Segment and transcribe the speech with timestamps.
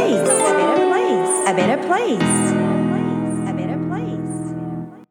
[0.00, 0.28] place.
[0.30, 1.32] A better place.
[1.46, 2.32] A better place.
[3.48, 5.04] A better place.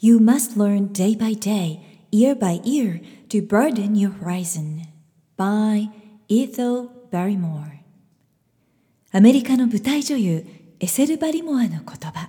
[0.00, 4.82] You must learn day by day, year by year, to broaden your horizon.
[5.36, 5.90] By
[6.28, 7.78] Ethel Barrymore
[9.10, 10.44] アメリカの舞台女優
[10.80, 12.28] エセル・バリモアの言葉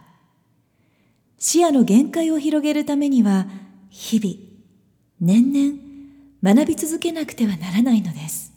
[1.37, 3.47] 視野の限界を広げるためには
[3.89, 4.35] 日々
[5.19, 8.48] 年々学び続けなくてはならないのです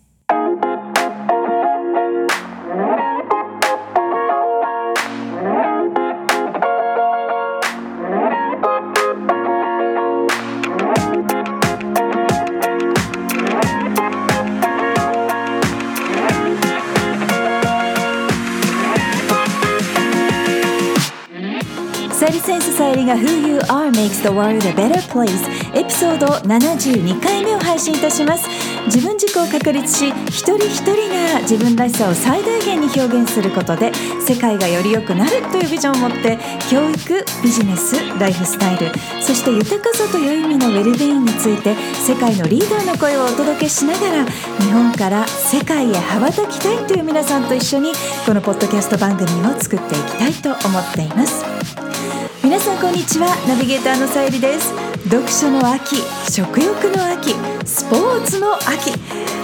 [23.04, 25.32] が Who You Are Makes the World a Better Place
[25.74, 28.48] エピソード72回目を配信いたします。
[28.86, 36.38] 自分軸を確立し一人一人が自分らしさを最大限に表現することで世界がより良くなるというビジョンを持って
[36.70, 47.92] 教育ビジネスライフスタイルそして豊かさという意味のウェルビーインについて世界のリーダーの声をお届けしながら日本から世界へ羽ばたきたいという皆さんと一緒に
[48.26, 51.51] このポッドキャスト番組を作っていきたいと思っています。
[52.62, 53.26] さんこんにちは。
[53.48, 54.72] ナビゲーターのさゆりです。
[55.10, 55.96] 読書の秋
[56.30, 57.34] 食欲の秋
[57.66, 58.92] スポーツの秋。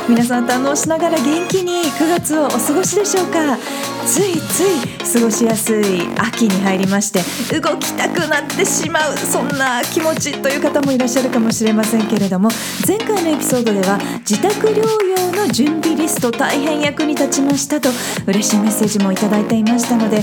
[0.09, 3.59] 皆さん堪能しながら元気に9月をお過ごしでしょうか。
[4.07, 7.21] ついつい過ごしやすい秋に入りまして
[7.61, 12.49] 動きたくなってしまうそんな気持ちという方もいらっしゃるかもしれませんけれども
[12.87, 17.91] 前回のエピソードでは自宅療養の準備リスト大変役に立ちましたと
[18.27, 20.23] 嬉しいメッセージもいただいていましたので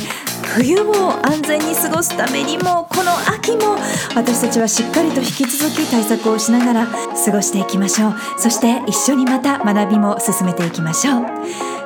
[0.55, 3.75] 冬を安全に過ごすためにもこの秋も
[4.15, 8.15] 私たちはしっかりと引き続き対策をしながら過ごしていきましょう。
[8.37, 11.25] そして一緒にまた学びも進めていきましょう。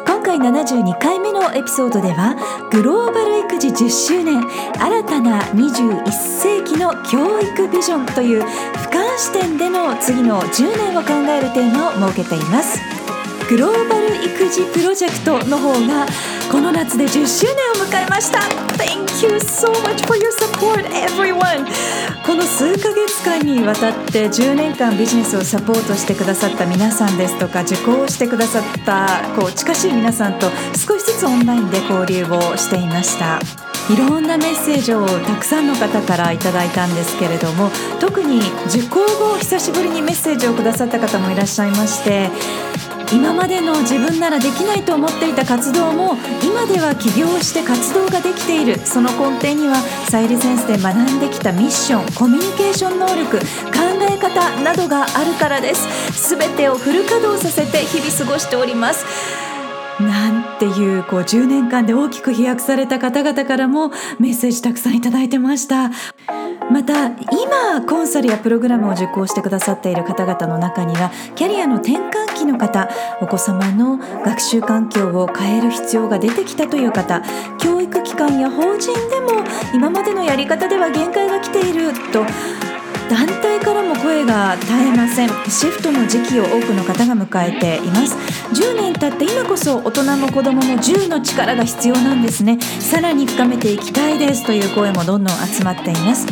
[0.06, 2.36] 今回72回目のエピソードでは
[2.72, 4.44] グローバル育児10周年
[4.78, 12.99] 新たな21世紀の教育ビジョンという俯瞰視点での次の10年を考えるテーマを設けています。
[13.50, 16.06] グローバル育児プロジェクトの方が
[16.52, 18.42] この夏で10周年を迎えました。
[18.78, 21.66] Thank you so much for your support everyone.
[22.24, 33.40] この数ヶ月間にわたって10年間ビジネスをサポートしてくださった皆さんですとか受講してくださったこう近しい皆さんと少しずつオンラインで交流をしていました。
[33.92, 38.38] いろんなメッセージをたくさんの方からいただいたんですけれども特に
[38.68, 42.30] 受講後久しぶりにメッセージをくださった方もいらっしゃいまして
[43.12, 48.80] 今までの自分ならできないと思っていた活動も今では起業して活動ができている。
[48.86, 49.78] その根底には
[50.08, 53.44] サイリセンスで学んできたミッションコミュニケーション能力考
[54.10, 56.36] え方などがあるからです。
[56.36, 59.49] 全てをフル稼働させて日々過ごしております。
[60.00, 63.90] なんていうこう10年間で大きく飛躍された方々からも
[64.20, 65.92] メッセージたくさんいただいてました。
[66.72, 72.88] また今コンサルやプログラムを受講してくださっている方々の中にはキャリアの転換期の方
[73.22, 77.24] お子様の学習環境を変える必要が出てきたという方
[77.58, 79.44] 教育機関や法人でも
[79.74, 82.24] 今までのやり方では限界が来ていると
[83.10, 85.30] 団体からも声が絶えません。
[85.50, 88.16] シフトの時期を多くの方が迎えています。
[88.54, 92.60] 10年経って今こそ大人も子供も10の力が必要なんですね。
[92.80, 96.28] さらに深めていきたいですという声もどんどん集まっています。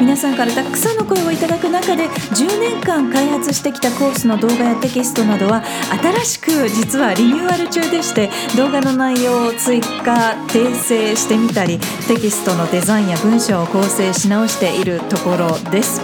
[0.00, 5.62] 皆さんからたくさんの声をいただく中で10年間開発してきたコースの動画やテキストなどは
[6.00, 16.00] 新しく実はリニューアル中でして動画の内容を追加訂正してみたりテキストのデザインや文章を構成し直しているところです。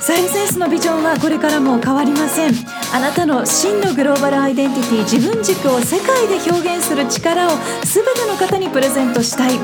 [0.00, 2.54] サイセンスのビジョンはこれからも変わりません。
[2.92, 7.50] あなたの真のグローバルアイデンティティ自分軸を世界で表現する力を
[7.84, 9.58] 全ての方にプレゼントしたい。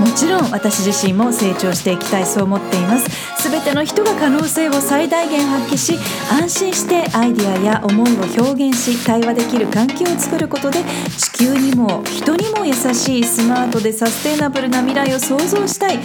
[0.00, 3.08] もちろん私自身も成長していきたいそう思っています。
[3.50, 5.98] 全ての人が可能性を最大限発揮し
[6.30, 10.84] 安心してアイディアや思いを表現し対話できる環境を作ることで
[11.18, 15.98] 地球にも人にも優しいスマートでサステイナブルな未来を創造したい。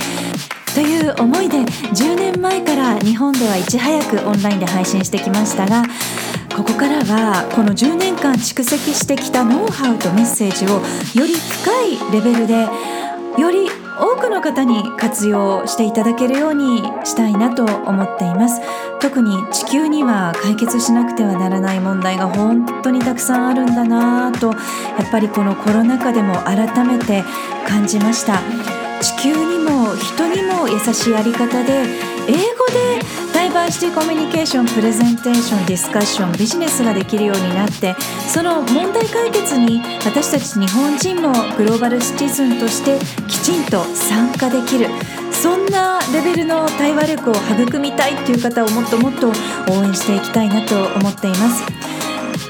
[0.75, 5.83] という思いで10年前から日本ではいち早くオンラインで配信してきましたが
[6.53, 10.81] ここからはこの10年間蓄積してきたノウハウとメッセージを
[11.17, 12.67] より深いレベルで
[13.39, 18.61] より多くの方に活用していただけるようにしたいなと思っています。
[18.99, 24.53] 特に地球には解決しなくてはならない問題が本当にたくさんあるんだなとや
[25.03, 27.23] っぱりこのコロナ禍でも改めて
[27.65, 28.39] 感じました。
[29.01, 29.54] 地球に
[30.05, 31.73] 人にも優しいやり方で
[32.27, 32.99] 英語で
[33.33, 37.95] ダイバーシティコミュニケーションプレゼンテーションディスカッションビジネスができるようになって
[38.27, 44.89] その問題解決に私たち日本人もグローバルシティズンとしてきちんと参加できる
[45.31, 49.29] そんなレベルの対話力を育みたいという方をもっともっと
[49.71, 52.04] 応援していきたいなと思っています。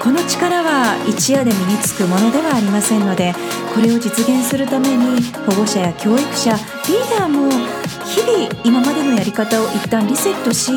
[0.05, 3.33] この力は一夜で身につくものではありませんので
[3.73, 7.49] これを実現するために保護者や教育者リーダーも
[8.05, 10.71] 日々今までのやり方を一旦リセットし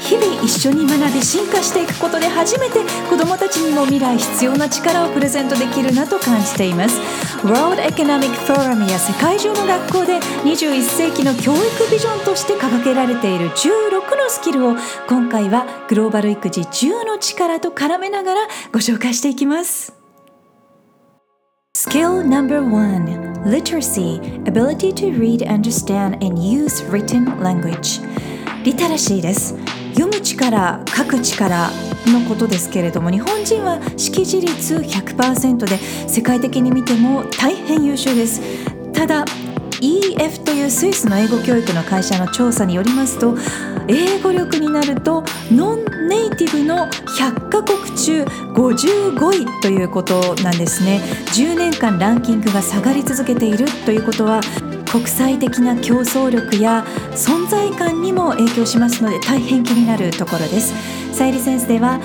[0.00, 7.00] 日々一緒に学び進化していくことで初めて子どもたちにも未来必要な力をプレゼントできるなと感じています。
[7.42, 14.76] World Economic Forum や世界中の学校で21世紀の教育ビジョンとして掲げられている16のスキルを
[15.08, 18.40] 今回はグローバル育児10の力と絡めながら
[18.72, 19.94] ご紹介していきます。
[21.76, 28.02] Skill number one Literacy Ability to read, understand, and use written language.
[28.64, 29.54] リテラシーです。
[29.96, 31.70] 読む力書く力
[32.06, 38.42] のことですけれども日本人は識字率100%で世界的に見ても大変優秀です。
[38.92, 39.24] ただ
[39.80, 43.36] EF というスイスの英語教育の会社の調査によりますと
[43.88, 51.00] 英語力になるとノンネイティブの100カ国中55位ということなんですね。
[51.34, 54.40] 10年間ランキングが下がり続けているということは
[54.90, 60.72] 国際的な競争力や存在感にも影響しますので大変気になるところです。
[61.16, 62.00] さゆりセンスでは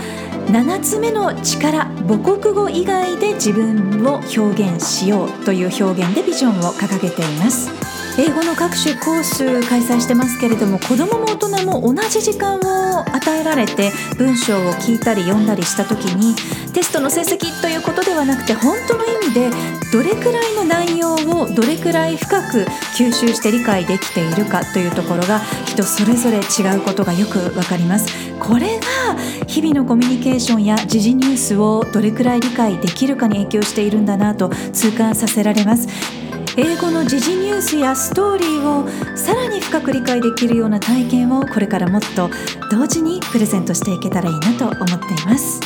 [0.47, 7.90] 7つ目の力母国語以外で自分を表現しようという表現でビジョンを掲げています。
[8.17, 16.35] 英語の各種コース開催してますけれども子どもも大人も同じ時間を与えられて文章を聞いたり読んだりした時に
[16.73, 19.49] テストの成績ということではなくて本当の意味で
[19.91, 22.65] どれくらいの内容をどれくらい深く
[22.97, 28.07] 吸収して理解できているかというところが人それぞれ違うことがよくわかります。
[28.39, 29.15] これが
[29.47, 36.20] 日々のコミュニケーションや時事ニュースをどれくらい理解できるかに影響しているんだなと痛感させられます。
[36.57, 42.29] 英語の時事ニュースやストーリーをさらに深く理解できるような体験をこれからもっと
[42.69, 45.61] 同時にプレゼントしていけたらいいなと思っています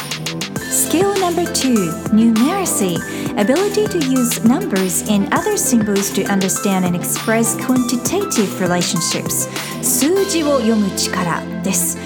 [0.70, 2.98] Skill number two Numeracy
[3.38, 9.50] Ability to use numbers and other symbols to understand and express quantitative relationships
[9.82, 11.98] 数字を読む力です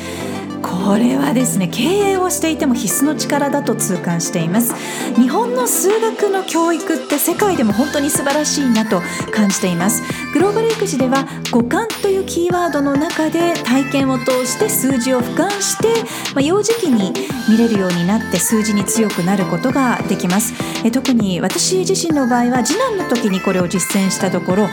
[0.86, 4.74] これはですね経営をしていても必須の力だと痛感しています。
[5.16, 10.02] 日本の数学の教育って世界でも本当に素晴らしいなと感じています。
[10.34, 15.88] グローバル育児では五感というキーワードの中で体験を通して数字を俯瞰して、
[16.34, 17.14] まあ、幼児期に
[17.50, 20.54] 見れるようになって数字に強くなることができます。
[20.84, 24.70] え特に私自身の場合は次男の時にこれを実践したところ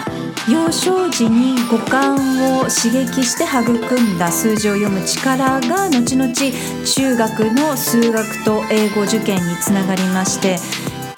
[0.48, 2.14] 幼少時に五感
[2.60, 10.56] を刺激して育んだ数字を読む力が後々中学の数学と英語受験につながりまして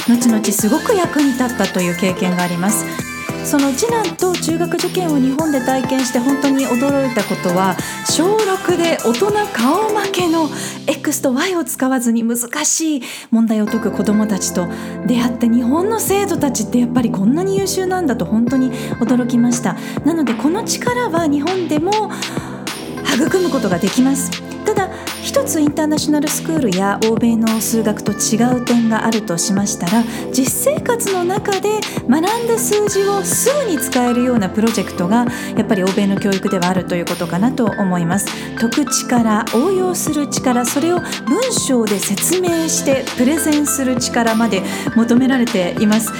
[0.07, 2.87] 後々すごく役に立ったという経験があります。
[3.45, 10.51] その次男と中学受験を日本で体験して本当に驚いたことは小6で大人顔負けの
[10.87, 12.37] X と Y を使わずに難
[12.67, 14.69] しい問題を解く子どもたちと
[15.07, 18.71] 出会って日本の生徒たちってやっぱりこんなに優秀なんだと本当に
[19.01, 19.77] 驚きました。
[20.05, 22.11] なのでこの力は日本でも
[23.15, 24.48] 育むことができます。
[24.69, 24.91] ただ
[25.23, 35.25] 一つインターナショナルスクールや欧米の数学と違う点があるとしましたら実生活の中で学んだ数字をすぐに使えるようなプロジェクトが
[35.57, 38.27] やっぱり欧米の教育ではあるということかなと思います。
[38.59, 44.63] 解く力応用する力それを文章で説明してプレゼンする力まで
[44.95, 46.13] 求められています。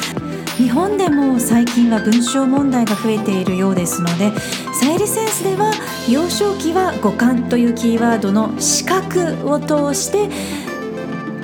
[0.59, 4.33] 日本でも最近は文章問題が増えているようですので
[4.75, 5.71] サイリセンスでは
[6.11, 10.29] 幼少期は五感というキーワードの視覚を通して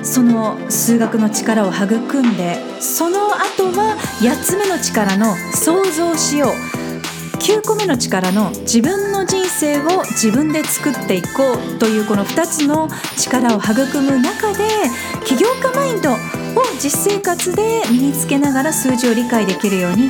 [0.03, 6.75] その数学の力を育んでその後は8つ目の力の想像しよう
[7.37, 14.67] 9個目の力の自分の人生を自分で作っていこうというこの2つの力を育む中で
[15.23, 16.09] 起業家マインド
[16.55, 20.09] を実生活で身につけながら数字を理解できるように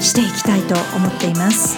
[0.00, 1.76] していきたいと思っています。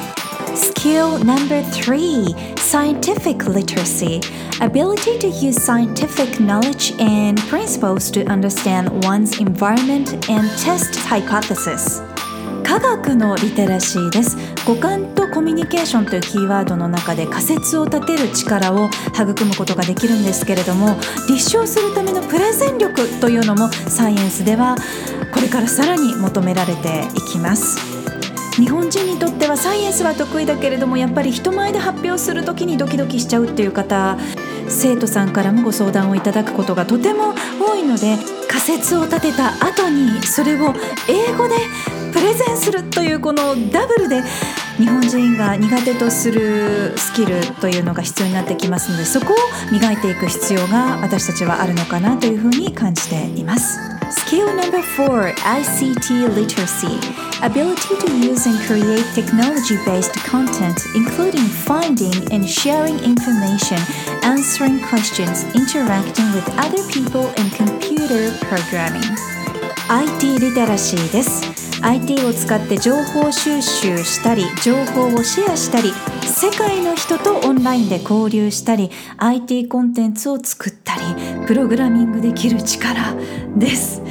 [0.55, 4.21] Skill number three scientific literacy
[4.61, 12.08] ability to use scientific knowledge and principles to understand one's environment and test hypothesis
[12.62, 14.37] 科学のリテラシーです。
[14.67, 20.97] 五感とコミュニケーションというキーワードの中で仮説を立てる力を育むことができるんですけれども
[21.29, 24.77] 立証するためのプレゼン力というのもサイエンスでは
[25.33, 27.79] これからさらに求められていきます。
[28.57, 34.19] 日本人にとってはサイエンスは得意だけれどもやっぱり人前で発表する時にドキドキしちゃうっていう方
[34.69, 38.17] 生徒さんからもご相談をいただくことがとても多いので
[38.49, 40.75] 仮説を立てた後にそれを
[41.09, 41.55] 英語で
[42.19, 44.23] プレゼンするというこのダブルで
[44.77, 49.37] 日本人が苦手とするスキルというのが必要になってきますのでそこを
[49.73, 53.79] 磨いていく必要が私たちはあるのかなというふうに感じています。
[54.11, 56.99] Skill number four ICT literacy
[57.43, 63.79] ability to use and create technology based content, including finding and sharing information,
[64.25, 69.05] answering questions, interacting with other people, and computer programming.
[69.89, 71.68] IT リテラシーです。
[71.82, 75.92] IT を使って情報収集したり情報をシェアしたり
[76.23, 83.14] 世界の人とオンラインで交流したり IT コンテンツを作ったりプログラミングできる力
[83.56, 84.02] です。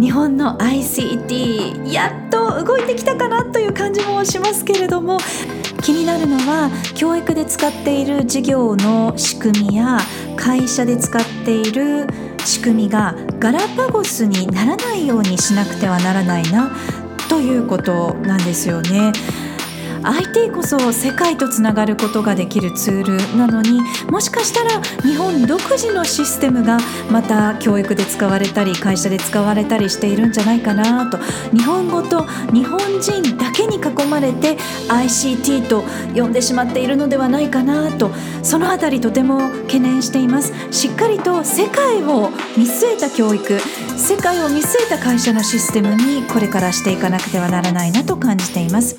[0.00, 5.18] 日本の ICT やっと動いてきたかなという感じもしますけれども
[5.82, 9.98] 気になるのは教育で使っている事業の仕組みや
[10.36, 12.06] 会社で使っている
[12.46, 16.70] 仕組みがガラパゴスにならないようにしなくてはならないな
[17.28, 19.12] ということなんですよね。
[20.02, 23.80] IT こそ世界とつながることができるツールなのに
[24.10, 26.78] もしかしたら日本独自のシステムが
[27.10, 31.18] また教育で使われたり会社で使われたりしているんじゃないかなと
[31.52, 34.56] 日本語と日本人だけに囲まれて
[34.88, 38.10] ICT と呼んでしまっているのではないかなと
[38.42, 43.58] そのあたりとても懸念していますしっかりと世界を見据えた教育
[43.96, 48.96] 世界を見据えた会社のシステムにこれからしていかなくてはならないなと感じています。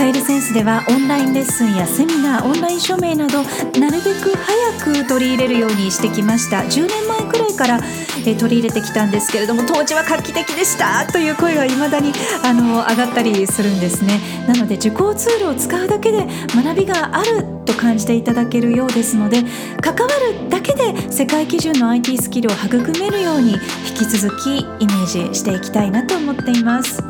[0.00, 3.42] サイルセンスではオンラインレッスンやセミナーオンライン署名など
[3.78, 6.60] なるべく早く取り入れるようにしてきました。
[6.60, 7.80] 10年前くらいから、
[8.24, 14.18] え取り入れてきたんですけれども当時は画期的でしたという声が未だにあの上がったりするんですね。
[14.48, 16.26] なので受講ツールを使うだけで
[16.56, 19.44] 学びがあると感じていただけるようですので
[19.82, 23.52] 関わるだけで世界基準の IT スキルを育めるように
[23.86, 27.02] 引き続きイメージしていきたいなと思っています。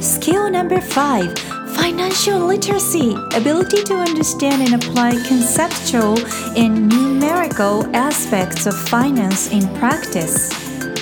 [0.00, 6.16] Skill No.5 Financial literacy, ability to understand and apply conceptual
[6.56, 10.52] and numerical aspects of finance in practice.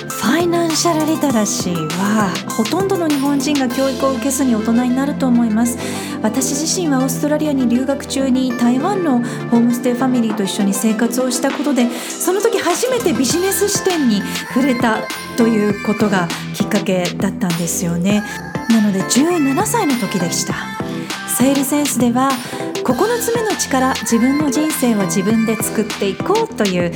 [0.09, 5.77] ファイナンシャルリテラシーはほとんどの日本人が教育を受けずに大人になると思います。
[6.23, 9.19] 私自身はオーストラリアに留学中に台湾の
[9.51, 14.97] ホームステイファミリーと一緒に生活をしたことでその時初めてビジネス視点に触れた
[15.37, 18.50] ということがきっかけだったんですよね。
[18.71, 20.53] なので17歳の時でした。
[21.27, 22.29] セールセンスでは
[22.83, 26.91] 9つ目の力自分の人生を自分で作っていこうという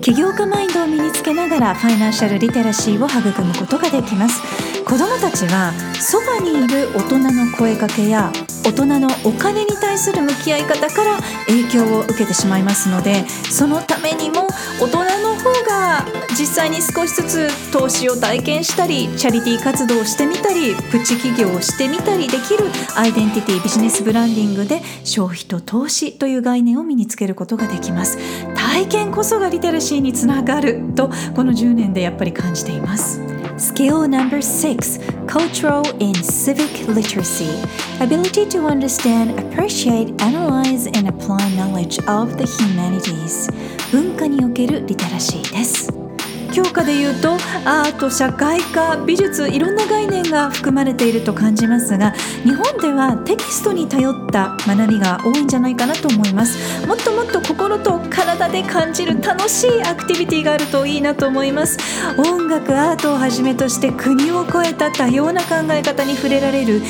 [0.00, 4.69] 起業家マインドを身につけながらファイナンシャルリテラシーを育むことができます。
[4.90, 8.32] 子どもたちはそばにいる大人の声かけや
[8.64, 14.48] 大人のお金に対する向き合い方から影響を受けてしまいますのでそのためにも
[14.80, 22.64] 大人の方が実際に少しずつ投資を体験したりチャリティー活動をしてみたりプチ企業をしてみたりできる
[22.96, 28.18] アイデンティティビジネスブランディングで消費と投資という概念を身につけることができます。
[28.56, 33.29] 体験こそがリテラシーにつながるとこの10年でやっぱり感じています。
[33.59, 37.49] Skill number six cultural and civic literacy
[37.99, 43.49] ability to understand, appreciate, analyze, and apply knowledge of the humanities
[43.91, 45.98] 文化におけるリテラシーです
[46.50, 52.12] 教科でいうとアート社会科美術いろんな概念が含まれていると感じますが
[52.44, 56.86] 日本ではテキストに頼った学びが多いんじゃないかなと思います。
[56.86, 61.78] もっともっと心と体で感じる楽しいアクティビティがあるといいなと思います。
[62.18, 66.82] 音楽アートをはじめとして国を超えた多様な考え方に触れられる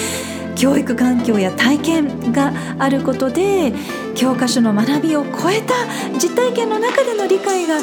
[0.61, 3.73] 教育環境や体験があることで
[4.14, 5.73] 教科書の学びを超えた
[6.19, 7.79] 実体験の中での理解が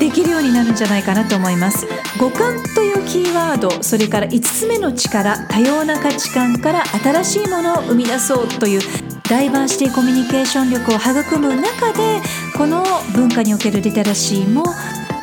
[0.00, 1.86] できるようになるんじゃないかなと思います。
[2.18, 8.80] 五感というキーワードそれから5つ目の力多様な価値観から新しいものを生み出そうという
[9.28, 12.22] ダイバーシティコミュニケーション力を育む中で
[12.56, 12.82] この
[13.14, 14.64] 文化におけるリテラシーも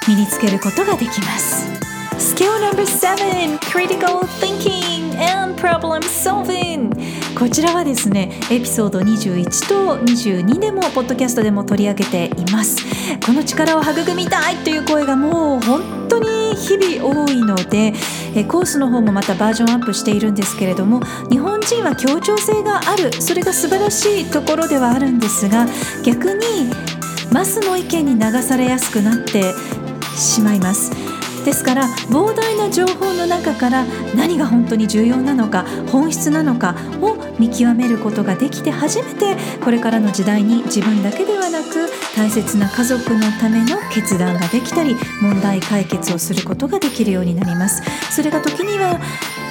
[0.08, 1.68] 身につけることができます。
[2.20, 4.83] Skill number 7 critical thinking.
[5.16, 6.92] And problem solving.
[7.38, 12.78] こちらはですねエピソード21と22でもポッドキャストでも取り上げています。
[13.26, 17.94] この力を育みたいという声がもう本当に日々多いので
[18.48, 25.66] コースの方もまたバージョンアップしているんですけれども日本人は協調性があるそれが素晴らしいところではあるんですが
[26.04, 26.72] 逆に
[27.32, 29.54] マスの意見に流されやすくなって
[30.16, 30.92] しまいます。
[31.46, 33.86] ですから膨大な情報の中から
[34.16, 47.82] 何が本当に重要なのか本質なのかを見極めることができて初めてこれからの時代に自分だけではなく大切な家族のための決断ができたり問題解決をすることができるようになります。
[48.12, 49.00] それが時には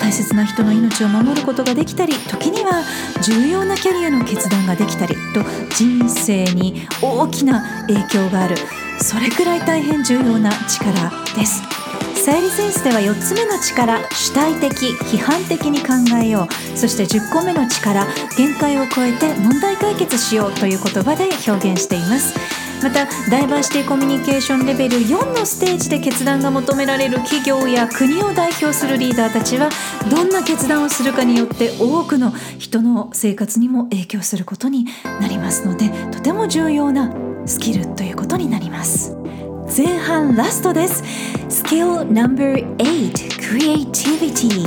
[0.01, 2.83] 大切な人の命を守ることができたり時には
[3.23, 5.43] 重要なキャリアの決断ができたりと
[5.77, 8.57] 人生に大きな影響がある。
[9.01, 11.82] それくらい大変重要な力です。
[12.25, 16.79] さゆりセンスでは4つ目の力主体的批判的に考えよう。
[16.79, 20.53] そして10個目の力限界を超えて問題解決しよう。
[20.53, 22.39] という言葉で表現しています。
[22.81, 29.69] またダイバーシティコミュニケーションレベル4のステージで決断が求められる企業や国を代表するリーダーたちは
[30.09, 34.87] どんな決断をするかによって多くの人の生活にも影響することに
[35.21, 37.13] なりますのでとても重要な
[37.47, 39.22] スキルということになります。
[39.67, 41.03] 前半ラストです。
[41.49, 44.67] Skill No.8 Creativity.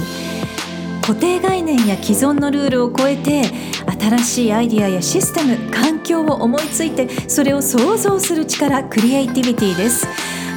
[1.02, 3.44] 固定概念や既存のルールを超えて
[4.00, 10.08] 新しいアイディアやシステム環境を思いついてそれを想像する力クリエイティビティです。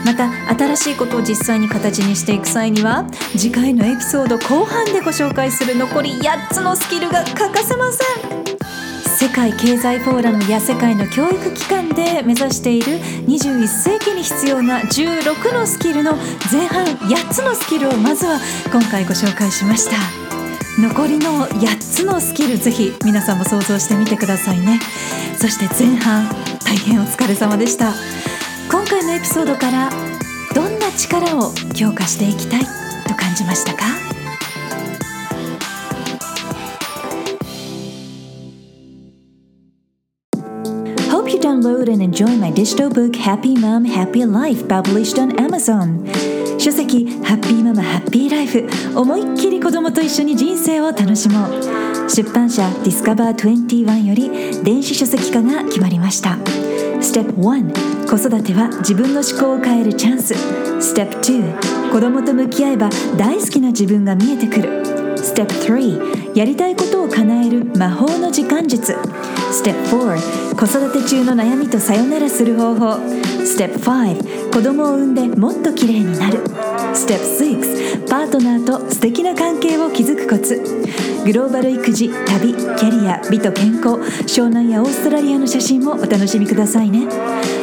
[0.06, 8.37] また新しいことを実際に形にしていく際には次回のエピソード後半でご紹介する残り8つのスキルが欠かせません。
[9.18, 16.12] 世界経済フォーラムや世界の教育機関で目指している21世紀に必要な16のスキルの
[16.52, 18.38] 前半8つのスキルをまずは
[18.70, 19.96] 今回ご紹介しました。
[20.80, 24.78] 残りの8つのスキルぜひ皆さんも想像してみてくださいね。
[25.36, 26.28] そして前半
[26.64, 27.94] 大変お疲れ様でした。
[28.70, 29.90] 今回のエピソードから
[30.54, 32.62] どんな力を強化していきたい
[33.08, 34.07] と感じましたか？
[41.28, 46.08] Hope you download and enjoy my digital book Happy Mom Happy Life published on Amazon.
[46.58, 48.66] 書籍ハッピーママハッピーライフ
[48.98, 52.08] 思いっきり子供と一緒に人生を楽しもう。
[52.08, 56.38] 出版社ディスカバー21より電子書籍化が決まりました。
[57.02, 60.32] ステップ1子育ては自分の思考を変えるチャンス。
[60.80, 64.82] ステップ2子供と向き合えば大好きな自分が見えてくる。
[65.18, 68.96] ステップ3やりたいことを叶える魔法の時間術。
[69.50, 72.94] ステップ4子育て中の悩みとさよならする方法。
[73.44, 76.40] ステップ5子供を産んでもっと綺麗になる。
[76.94, 80.62] ステップ6パートナーと素敵な関係を築くコツ。
[81.24, 83.96] グローバル育児旅キャリア美と健康。
[84.26, 87.06] 湘南やオーストラリアの写真もお楽しみくださいね。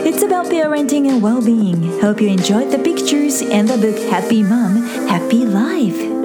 [0.04, 2.00] It's about parenting and well-being.
[2.02, 4.82] Hope you enjoyed the pictures and the book Happy Mom.
[5.08, 6.24] Happy Life.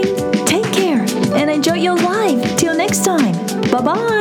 [3.91, 4.20] Bye